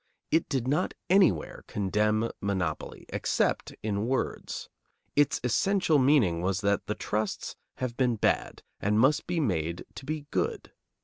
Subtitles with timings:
[0.31, 4.67] It did not anywhere condemn monopoly, except in words;
[5.15, 10.05] its essential meaning was that the trusts have been bad and must be made to
[10.07, 10.71] be good.